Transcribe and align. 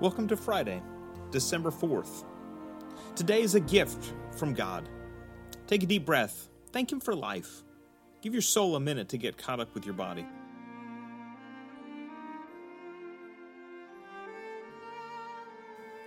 Welcome 0.00 0.26
to 0.28 0.36
Friday, 0.36 0.82
December 1.30 1.70
4th. 1.70 2.24
Today 3.14 3.42
is 3.42 3.54
a 3.54 3.60
gift 3.60 4.12
from 4.36 4.52
God. 4.52 4.88
Take 5.68 5.84
a 5.84 5.86
deep 5.86 6.04
breath. 6.04 6.48
Thank 6.72 6.90
Him 6.90 6.98
for 6.98 7.14
life. 7.14 7.62
Give 8.20 8.32
your 8.32 8.42
soul 8.42 8.74
a 8.74 8.80
minute 8.80 9.08
to 9.10 9.18
get 9.18 9.38
caught 9.38 9.60
up 9.60 9.72
with 9.72 9.86
your 9.86 9.94
body. 9.94 10.26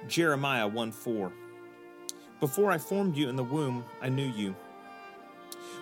Jeremiah 0.09 0.67
1 0.67 0.91
4. 0.91 1.31
Before 2.41 2.69
I 2.69 2.77
formed 2.77 3.15
you 3.15 3.29
in 3.29 3.37
the 3.37 3.43
womb, 3.43 3.85
I 4.01 4.09
knew 4.09 4.27
you. 4.27 4.53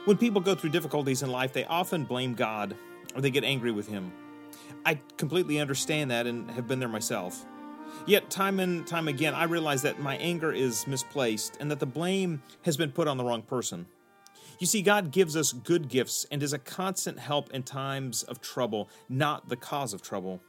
When 0.06 0.18
people 0.18 0.42
go 0.42 0.54
through 0.54 0.70
difficulties 0.70 1.24
in 1.24 1.32
life, 1.32 1.54
they 1.54 1.66
often 1.66 2.06
blame 2.06 2.36
God 2.36 2.76
or 3.16 3.22
they 3.22 3.32
get 3.32 3.44
angry 3.44 3.72
with 3.72 3.88
Him. 3.88 4.14
I 4.86 5.00
completely 5.18 5.60
understand 5.60 6.12
that 6.12 6.28
and 6.28 6.52
have 6.52 6.68
been 6.68 6.78
there 6.78 6.88
myself. 6.88 7.44
Yet, 8.06 8.30
time 8.30 8.60
and 8.60 8.86
time 8.86 9.08
again, 9.08 9.34
I 9.34 9.46
realize 9.46 9.82
that 9.82 10.00
my 10.00 10.18
anger 10.18 10.52
is 10.52 10.86
misplaced 10.88 11.58
and 11.60 11.72
that 11.72 11.80
the 11.80 11.86
blame 11.86 12.44
has 12.64 12.78
been 12.78 12.92
put 12.92 13.08
on 13.08 13.18
the 13.18 13.24
wrong 13.24 13.42
person. 13.42 13.88
You 14.60 14.68
see, 14.68 14.82
God 14.82 15.12
gives 15.12 15.36
us 15.36 15.52
good 15.52 15.90
gifts 15.90 16.26
and 16.32 16.42
is 16.42 16.54
a 16.54 16.60
constant 16.60 17.20
help 17.20 17.52
in 17.52 17.64
times 17.64 18.24
of 18.24 18.42
trouble, 18.42 18.90
not 19.10 19.50
the 19.50 19.56
cause 19.56 19.94
of 19.94 20.02
trouble. 20.02 20.42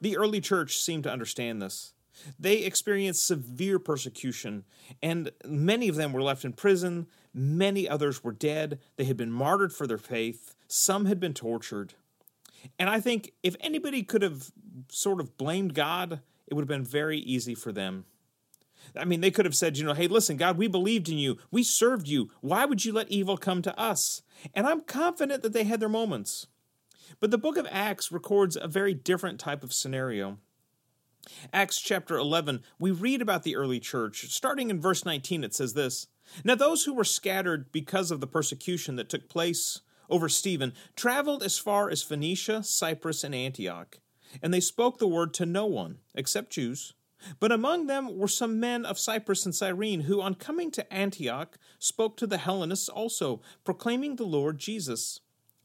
The 0.00 0.16
early 0.16 0.40
church 0.40 0.78
seemed 0.78 1.04
to 1.04 1.12
understand 1.12 1.60
this. 1.60 1.92
They 2.38 2.58
experienced 2.58 3.26
severe 3.26 3.78
persecution, 3.78 4.64
and 5.02 5.30
many 5.44 5.88
of 5.88 5.96
them 5.96 6.12
were 6.12 6.22
left 6.22 6.44
in 6.44 6.52
prison. 6.52 7.06
Many 7.32 7.88
others 7.88 8.24
were 8.24 8.32
dead. 8.32 8.78
They 8.96 9.04
had 9.04 9.16
been 9.16 9.30
martyred 9.30 9.72
for 9.72 9.86
their 9.86 9.98
faith. 9.98 10.54
Some 10.66 11.06
had 11.06 11.20
been 11.20 11.34
tortured. 11.34 11.94
And 12.78 12.90
I 12.90 13.00
think 13.00 13.32
if 13.42 13.56
anybody 13.60 14.02
could 14.02 14.22
have 14.22 14.50
sort 14.88 15.20
of 15.20 15.36
blamed 15.36 15.74
God, 15.74 16.20
it 16.50 16.54
would 16.54 16.62
have 16.62 16.68
been 16.68 16.84
very 16.84 17.18
easy 17.18 17.54
for 17.54 17.72
them. 17.72 18.04
I 18.96 19.04
mean, 19.04 19.20
they 19.20 19.30
could 19.30 19.44
have 19.44 19.54
said, 19.54 19.78
you 19.78 19.84
know, 19.84 19.94
hey, 19.94 20.08
listen, 20.08 20.36
God, 20.36 20.58
we 20.58 20.66
believed 20.66 21.08
in 21.08 21.18
you. 21.18 21.38
We 21.50 21.62
served 21.62 22.08
you. 22.08 22.30
Why 22.40 22.64
would 22.64 22.84
you 22.84 22.92
let 22.92 23.10
evil 23.10 23.36
come 23.36 23.62
to 23.62 23.78
us? 23.78 24.22
And 24.52 24.66
I'm 24.66 24.80
confident 24.80 25.42
that 25.42 25.52
they 25.52 25.64
had 25.64 25.80
their 25.80 25.88
moments. 25.88 26.48
But 27.20 27.30
the 27.30 27.38
book 27.38 27.56
of 27.56 27.68
Acts 27.70 28.10
records 28.10 28.56
a 28.56 28.66
very 28.66 28.94
different 28.94 29.38
type 29.38 29.62
of 29.62 29.72
scenario. 29.72 30.38
Acts 31.52 31.80
chapter 31.80 32.16
11, 32.16 32.62
we 32.78 32.90
read 32.90 33.20
about 33.20 33.42
the 33.42 33.54
early 33.54 33.78
church. 33.78 34.30
Starting 34.30 34.70
in 34.70 34.80
verse 34.80 35.04
19, 35.04 35.44
it 35.44 35.54
says 35.54 35.74
this 35.74 36.08
Now 36.42 36.54
those 36.54 36.84
who 36.84 36.94
were 36.94 37.04
scattered 37.04 37.70
because 37.70 38.10
of 38.10 38.20
the 38.20 38.26
persecution 38.26 38.96
that 38.96 39.08
took 39.08 39.28
place 39.28 39.82
over 40.08 40.28
Stephen 40.28 40.72
traveled 40.96 41.42
as 41.42 41.58
far 41.58 41.90
as 41.90 42.02
Phoenicia, 42.02 42.64
Cyprus, 42.64 43.22
and 43.22 43.34
Antioch 43.34 43.98
and 44.42 44.52
they 44.52 44.60
spoke 44.60 44.98
the 44.98 45.08
word 45.08 45.34
to 45.34 45.46
no 45.46 45.66
one, 45.66 45.98
except 46.14 46.52
Jews. 46.52 46.94
But 47.38 47.52
among 47.52 47.86
them 47.86 48.16
were 48.16 48.28
some 48.28 48.58
men 48.58 48.86
of 48.86 48.98
Cyprus 48.98 49.44
and 49.44 49.54
Cyrene, 49.54 50.02
who, 50.02 50.20
on 50.20 50.34
coming 50.34 50.70
to 50.72 50.92
Antioch, 50.92 51.58
spoke 51.78 52.16
to 52.16 52.26
the 52.26 52.38
Hellenists 52.38 52.88
also, 52.88 53.42
proclaiming 53.64 54.16
the 54.16 54.24
Lord 54.24 54.58
Jesus. 54.58 55.20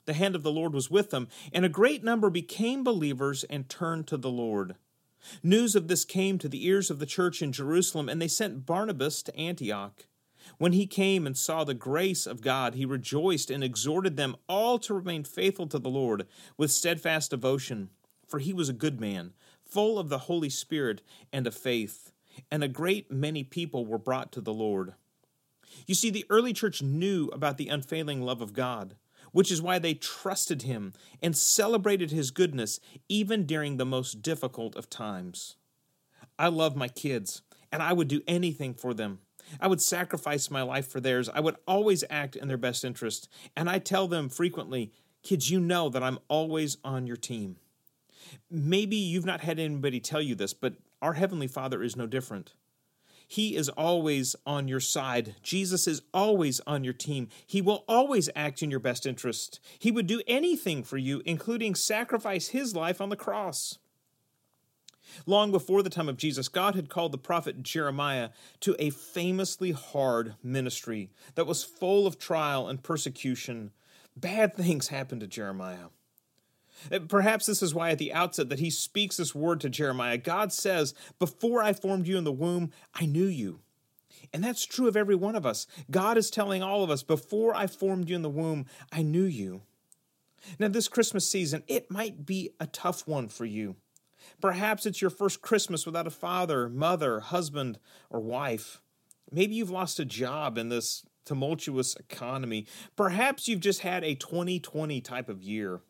The 0.05 0.13
hand 0.13 0.35
of 0.35 0.44
the 0.44 0.52
Lord 0.52 0.73
was 0.73 0.91
with 0.91 1.09
them, 1.11 1.27
and 1.53 1.66
a 1.66 1.69
great 1.69 2.03
number 2.03 2.30
became 2.30 2.83
believers 2.83 3.44
and 3.45 3.69
turned 3.69 4.07
to 4.07 4.17
the 4.17 4.30
Lord. 4.30 4.75
News 5.41 5.75
of 5.75 5.88
this 5.88 6.05
came 6.05 6.38
to 6.38 6.50
the 6.50 6.67
ears 6.67 6.91
of 6.91 7.00
the 7.00 7.05
church 7.05 7.41
in 7.41 7.52
Jerusalem, 7.52 8.09
and 8.09 8.22
they 8.22 8.27
sent 8.27 8.66
Barnabas 8.66 9.23
to 9.23 9.35
Antioch. 9.35 10.05
When 10.59 10.73
he 10.73 10.85
came 10.85 11.25
and 11.25 11.35
saw 11.35 11.63
the 11.63 11.73
grace 11.73 12.27
of 12.27 12.41
God, 12.41 12.75
he 12.75 12.85
rejoiced 12.85 13.50
and 13.50 13.63
exhorted 13.63 14.16
them 14.16 14.35
all 14.47 14.77
to 14.79 14.94
remain 14.94 15.23
faithful 15.23 15.66
to 15.67 15.79
the 15.79 15.89
Lord 15.89 16.27
with 16.55 16.69
steadfast 16.69 17.31
devotion 17.31 17.90
for 18.28 18.40
he 18.40 18.53
was 18.53 18.69
a 18.69 18.74
good 18.74 19.00
man, 19.00 19.34
full 19.63 19.97
of 20.00 20.09
the 20.09 20.19
Holy 20.19 20.50
Spirit 20.50 21.02
and 21.31 21.47
of 21.47 21.56
faith, 21.56 22.12
and 22.52 22.63
a 22.63 22.68
great 22.68 23.12
many 23.12 23.44
people 23.44 23.86
were 23.86 23.97
brought 23.97 24.31
to 24.34 24.41
the 24.41 24.53
Lord. 24.53 24.94
You 25.88 25.96
see, 25.96 26.09
the 26.09 26.25
early 26.30 26.53
church 26.53 26.81
knew 26.81 27.28
about 27.28 27.58
the 27.58 27.68
unfailing 27.68 28.22
love 28.22 28.41
of 28.41 28.53
God, 28.53 28.96
which 29.31 29.52
is 29.52 29.62
why 29.62 29.80
they 29.80 29.94
trusted 29.94 30.62
him 30.62 30.94
and 31.22 31.35
celebrated 31.35 32.12
his 32.12 32.31
goodness 32.31 32.80
even 33.09 33.46
during 33.46 33.78
the 33.78 33.85
most 33.85 34.22
difficult 34.22 34.75
of 34.75 34.90
times. 34.90 35.56
I 36.38 36.47
love 36.47 36.75
my 36.75 36.88
kids, 36.88 37.41
and 37.72 37.81
I 37.81 37.94
would 37.94 38.08
do 38.08 38.22
anything 38.28 38.74
for 38.74 38.94
them. 38.94 39.19
I 39.59 39.68
would 39.68 39.81
sacrifice 39.81 40.50
my 40.50 40.62
life 40.62 40.88
for 40.88 41.00
theirs. 41.00 41.30
I 41.30 41.40
would 41.40 41.58
always 41.68 42.03
act 42.09 42.35
in 42.35 42.47
their 42.47 42.58
best 42.58 42.84
interest. 42.84 43.30
And 43.56 43.69
I 43.69 43.80
tell 43.80 44.08
them 44.08 44.30
frequently, 44.30 44.91
kids, 45.24 45.50
you 45.50 45.59
know 45.59 45.90
that 45.90 46.03
I'm 46.03 46.19
always 46.28 46.78
on 46.84 47.08
your 47.08 47.18
team. 47.18 47.58
Maybe 48.50 48.96
you've 48.96 49.25
not 49.25 49.41
had 49.41 49.59
anybody 49.59 50.00
tell 50.00 50.22
you 50.22 50.36
this, 50.36 50.53
but 50.53 50.75
our 51.02 51.13
Heavenly 51.13 51.47
Father 51.47 51.84
is 51.84 51.96
no 51.96 52.08
different. 52.08 52.53
He 53.28 53.56
is 53.56 53.69
always 53.69 54.36
on 54.46 54.68
your 54.68 54.80
side. 54.80 55.36
Jesus 55.41 55.88
is 55.88 56.03
always 56.13 56.59
on 56.68 56.84
your 56.84 56.94
team. 56.94 57.30
He 57.46 57.62
will 57.62 57.84
always 57.88 58.30
act 58.35 58.62
in 58.62 58.69
your 58.69 58.80
best 58.80 59.06
interest. 59.06 59.59
He 59.80 59.91
would 59.91 60.08
do 60.08 60.22
anything 60.28 60.84
for 60.84 60.97
you, 60.97 61.22
including 61.25 61.75
sacrifice 61.75 62.50
his 62.50 62.75
life 62.75 63.02
on 63.02 63.09
the 63.09 63.16
cross. 63.16 63.80
Long 65.25 65.52
before 65.52 65.84
the 65.84 65.90
time 65.90 66.09
of 66.09 66.18
Jesus, 66.18 66.47
God 66.47 66.75
had 66.75 66.90
called 66.90 67.12
the 67.12 67.18
prophet 67.18 67.64
Jeremiah 67.64 68.30
to 68.62 68.75
a 68.80 68.90
famously 68.90 69.72
hard 69.72 70.35
ministry 70.44 71.09
that 71.35 71.47
was 71.47 71.64
full 71.64 72.08
of 72.08 72.19
trial 72.19 72.68
and 72.68 72.81
persecution. 72.81 73.72
Bad 74.16 74.56
things 74.56 74.88
happened 74.90 75.22
to 75.22 75.28
Jeremiah. 75.28 75.88
Uh, 76.91 77.00
perhaps 77.08 77.46
this 77.46 77.62
is 77.62 77.74
why 77.74 77.91
at 77.91 77.97
the 77.97 78.13
outset 78.13 78.50
that 78.50 78.59
he 78.59 78.69
speaks 78.69 79.18
this 79.18 79.36
word 79.36 79.62
to 79.62 79.69
Jeremiah. 79.69 80.18
God 80.18 80.52
says, 80.52 80.94
Before 81.19 81.62
I 81.62 81.74
formed 81.74 82.08
you 82.08 82.18
in 82.18 82.24
the 82.24 82.31
womb, 82.31 82.72
I 82.94 83.06
knew 83.06 83.25
you. 83.25 83.59
And 84.34 84.44
that's 84.44 84.66
true 84.66 84.88
of 84.88 84.97
every 84.97 85.16
one 85.16 85.35
of 85.35 85.46
us. 85.46 85.68
God 85.90 86.18
is 86.18 86.30
telling 86.30 86.62
all 86.64 86.84
of 86.84 86.90
us, 86.90 87.03
Before 87.03 87.56
I 87.56 87.68
formed 87.68 88.09
you 88.09 88.16
in 88.16 88.22
the 88.22 88.30
womb, 88.30 88.66
I 88.91 89.02
knew 89.02 89.24
you. 89.24 89.62
Now, 90.59 90.68
this 90.68 90.88
Christmas 90.88 91.28
season, 91.28 91.64
it 91.68 91.90
might 91.90 92.25
be 92.25 92.52
a 92.59 92.68
tough 92.68 93.08
one 93.08 93.30
for 93.30 93.46
you. 93.46 93.75
Perhaps 94.41 94.85
it's 94.85 95.02
your 95.02 95.09
first 95.09 95.41
Christmas 95.41 95.85
without 95.85 96.08
a 96.08 96.12
father, 96.12 96.69
mother, 96.69 97.19
husband, 97.19 97.80
or 98.09 98.19
wife. 98.19 98.81
Maybe 99.31 99.56
you've 99.56 99.72
lost 99.72 100.00
a 100.00 100.06
job 100.06 100.58
in 100.58 100.69
this 100.69 101.03
tumultuous 101.25 101.96
economy. 101.96 102.68
Perhaps 102.96 103.47
you've 103.47 103.59
just 103.59 103.81
had 103.81 104.03
a 104.03 104.16
2020 104.16 105.02
type 105.02 105.30
of 105.30 105.41
year. 105.41 105.81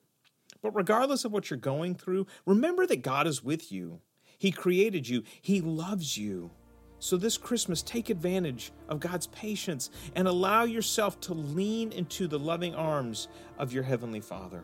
But 0.66 0.76
regardless 0.76 1.26
of 1.26 1.32
what 1.32 1.52
you're 1.52 1.60
going 1.60 1.94
through, 1.94 2.26
remember 2.48 2.88
that 2.88 3.04
God 3.04 3.28
is 3.28 3.44
with 3.44 3.72
you. 3.72 4.02
He 4.40 4.50
created 4.50 5.08
you, 5.08 5.22
He 5.40 5.62
loves 5.62 6.18
you. 6.18 6.50
So, 6.98 7.18
this 7.18 7.38
Christmas, 7.38 7.84
take 7.84 8.10
advantage 8.10 8.72
of 8.90 9.00
God's 9.00 9.28
patience 9.28 9.92
and 10.16 10.28
allow 10.28 10.64
yourself 10.64 11.20
to 11.20 11.36
lean 11.36 11.92
into 11.92 12.28
the 12.28 12.40
loving 12.40 12.74
arms 12.74 13.28
of 13.60 13.74
your 13.74 13.84
Heavenly 13.84 14.22
Father. 14.22 14.64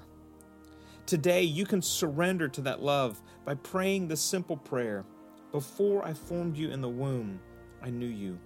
Today, 1.05 1.43
you 1.43 1.67
can 1.67 1.83
surrender 1.83 2.47
to 2.47 2.61
that 2.61 2.81
love 2.81 3.21
by 3.45 3.53
praying 3.53 4.07
this 4.07 4.21
simple 4.21 4.57
prayer 4.57 5.05
Before 5.51 6.03
I 6.03 6.15
formed 6.15 6.57
you 6.57 6.71
in 6.71 6.81
the 6.81 6.89
womb, 6.89 7.39
I 7.79 7.91
knew 7.91 8.07
you. 8.07 8.39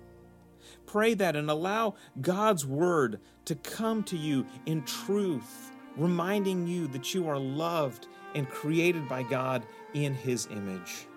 Pray 0.87 1.13
that 1.13 1.37
and 1.37 1.49
allow 1.49 1.95
God's 2.19 2.65
word 2.65 3.21
to 3.45 3.55
come 3.55 4.03
to 4.03 4.17
you 4.17 4.45
in 4.65 4.83
truth 4.83 5.71
reminding 5.97 6.67
you 6.67 6.87
that 6.87 7.13
you 7.13 7.27
are 7.27 7.39
loved 7.39 8.07
and 8.33 8.49
created 8.49 9.07
by 9.07 9.23
God 9.23 9.65
in 9.93 10.13
His 10.13 10.47
image. 10.51 11.07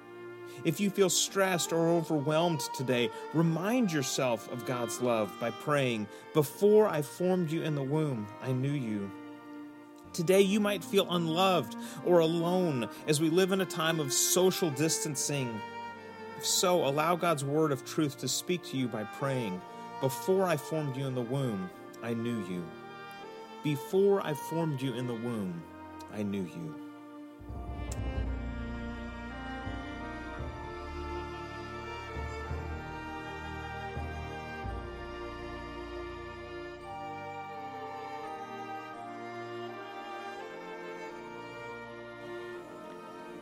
If 0.64 0.80
you 0.80 0.90
feel 0.90 1.10
stressed 1.10 1.72
or 1.72 1.88
overwhelmed 1.88 2.60
today, 2.74 3.10
remind 3.32 3.92
yourself 3.92 4.50
of 4.52 4.66
God's 4.66 5.00
love 5.00 5.32
by 5.40 5.50
praying, 5.50 6.08
Before 6.34 6.88
I 6.88 7.02
formed 7.02 7.50
you 7.50 7.62
in 7.62 7.74
the 7.74 7.82
womb, 7.82 8.26
I 8.42 8.52
knew 8.52 8.72
you. 8.72 9.10
Today, 10.12 10.40
you 10.40 10.58
might 10.58 10.82
feel 10.82 11.06
unloved 11.10 11.76
or 12.04 12.18
alone 12.18 12.88
as 13.06 13.20
we 13.20 13.30
live 13.30 13.52
in 13.52 13.60
a 13.60 13.66
time 13.66 14.00
of 14.00 14.12
social 14.12 14.70
distancing. 14.70 15.60
If 16.38 16.46
so, 16.46 16.86
allow 16.86 17.14
God's 17.14 17.44
word 17.44 17.70
of 17.70 17.84
truth 17.84 18.18
to 18.18 18.28
speak 18.28 18.64
to 18.64 18.76
you 18.76 18.88
by 18.88 19.04
praying, 19.04 19.60
Before 20.00 20.44
I 20.44 20.56
formed 20.56 20.96
you 20.96 21.06
in 21.06 21.14
the 21.14 21.20
womb, 21.20 21.70
I 22.02 22.14
knew 22.14 22.44
you. 22.46 22.64
Before 23.64 24.24
I 24.24 24.34
formed 24.34 24.80
you 24.80 24.94
in 24.94 25.08
the 25.08 25.14
womb, 25.14 25.60
I 26.14 26.22
knew 26.22 26.42
you. 26.42 26.74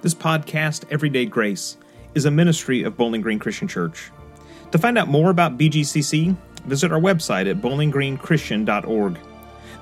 This 0.01 0.15
podcast, 0.15 0.85
Everyday 0.91 1.27
Grace, 1.27 1.77
is 2.15 2.25
a 2.25 2.31
ministry 2.31 2.83
of 2.85 2.97
Bowling 2.97 3.21
Green 3.21 3.39
Christian 3.39 3.69
Church. 3.69 4.11
To 4.71 4.79
find 4.79 4.97
out 4.97 5.09
more 5.09 5.31
about 5.31 5.59
BGCC, 5.59 6.35
visit 6.65 6.91
our 6.91 7.01
website 7.01 7.51
at 7.51 7.61
bowlinggreenchristian.org. 7.61 9.19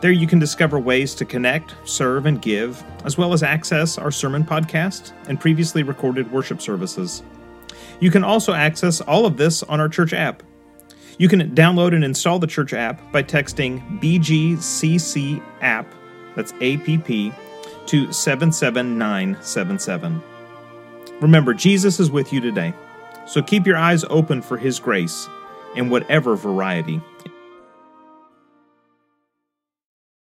There 0.04 0.12
you 0.12 0.26
can 0.26 0.38
discover 0.38 0.78
ways 0.78 1.14
to 1.14 1.24
connect, 1.24 1.74
serve, 1.86 2.26
and 2.26 2.42
give, 2.42 2.84
as 3.06 3.16
well 3.16 3.32
as 3.32 3.42
access 3.42 3.96
our 3.96 4.10
sermon 4.10 4.44
podcast 4.44 5.12
and 5.28 5.40
previously 5.40 5.82
recorded 5.82 6.30
worship 6.30 6.60
services. 6.60 7.22
You 8.00 8.10
can 8.10 8.22
also 8.22 8.52
access 8.52 9.00
all 9.00 9.24
of 9.24 9.38
this 9.38 9.62
on 9.62 9.80
our 9.80 9.88
church 9.88 10.12
app. 10.12 10.42
You 11.16 11.26
can 11.26 11.54
download 11.54 11.94
and 11.94 12.04
install 12.04 12.38
the 12.38 12.46
church 12.46 12.74
app 12.74 13.00
by 13.12 13.22
texting 13.22 13.98
BGCC 13.98 15.42
app, 15.62 15.90
that's 16.36 16.52
APP, 16.60 17.34
to 17.86 18.12
77977. 18.12 20.22
Remember, 21.22 21.54
Jesus 21.54 21.98
is 21.98 22.10
with 22.10 22.30
you 22.30 22.42
today, 22.42 22.74
so 23.26 23.42
keep 23.42 23.66
your 23.66 23.78
eyes 23.78 24.04
open 24.10 24.42
for 24.42 24.58
his 24.58 24.78
grace 24.78 25.26
in 25.76 25.88
whatever 25.88 26.36
variety 26.36 27.00